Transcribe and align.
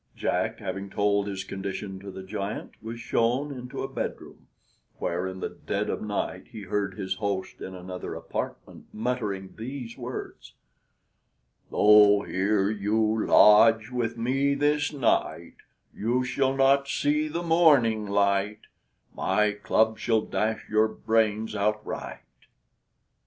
Jack, 0.15 0.57
having 0.57 0.89
told 0.89 1.27
his 1.27 1.43
condition 1.43 1.99
to 1.99 2.09
the 2.09 2.23
giant, 2.23 2.71
was 2.81 2.99
shown 2.99 3.51
into 3.53 3.83
a 3.83 3.87
bedroom, 3.87 4.47
where, 4.97 5.27
in 5.27 5.41
the 5.41 5.49
dead 5.49 5.91
of 5.91 6.01
night, 6.01 6.47
he 6.47 6.63
heard 6.63 6.95
his 6.97 7.13
host 7.17 7.61
in 7.61 7.75
another 7.75 8.15
apartment 8.15 8.87
muttering 8.91 9.53
these 9.57 9.99
words: 9.99 10.55
"Though 11.69 12.23
here 12.23 12.67
you 12.67 13.27
lodge 13.27 13.91
with 13.91 14.17
me 14.17 14.55
this 14.55 14.91
night, 14.91 15.57
You 15.93 16.23
shall 16.23 16.55
not 16.57 16.87
see 16.87 17.27
the 17.27 17.43
morning 17.43 18.07
light: 18.07 18.61
My 19.13 19.51
club 19.51 19.99
shall 19.99 20.21
dash 20.21 20.67
your 20.67 20.87
brains 20.87 21.53
outright!" 21.55 22.23